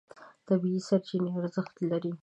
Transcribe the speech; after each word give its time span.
طبیعي 0.47 0.79
سرچینه 0.87 1.29
ارزښت 1.37 1.75
لري. 1.91 2.11